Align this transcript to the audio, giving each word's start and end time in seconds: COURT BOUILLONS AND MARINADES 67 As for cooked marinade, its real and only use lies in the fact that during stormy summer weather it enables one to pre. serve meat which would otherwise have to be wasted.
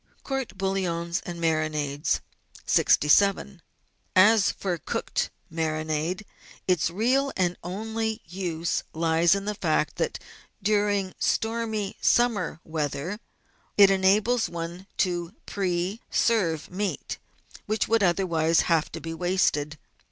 COURT 0.23 0.57
BOUILLONS 0.57 1.21
AND 1.27 1.39
MARINADES 1.39 2.21
67 2.65 3.61
As 4.15 4.51
for 4.51 4.79
cooked 4.79 5.29
marinade, 5.53 6.23
its 6.67 6.89
real 6.89 7.31
and 7.37 7.55
only 7.63 8.19
use 8.25 8.83
lies 8.93 9.35
in 9.35 9.45
the 9.45 9.53
fact 9.53 9.97
that 9.97 10.17
during 10.59 11.13
stormy 11.19 11.97
summer 12.01 12.59
weather 12.63 13.19
it 13.77 13.91
enables 13.91 14.49
one 14.49 14.87
to 14.97 15.35
pre. 15.45 16.01
serve 16.09 16.71
meat 16.71 17.19
which 17.67 17.87
would 17.87 18.01
otherwise 18.01 18.61
have 18.61 18.91
to 18.93 18.99
be 18.99 19.13
wasted. 19.13 19.77